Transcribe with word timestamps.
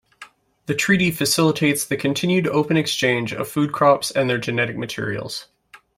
The 0.65 0.73
Treaty 0.73 1.11
facilitates 1.11 1.85
the 1.85 1.95
continued 1.95 2.47
open 2.47 2.75
exchange 2.75 3.33
of 3.33 3.47
food 3.47 3.71
crops 3.71 4.09
and 4.09 4.27
their 4.27 4.39
genetic 4.39 4.75
materials. 4.75 5.45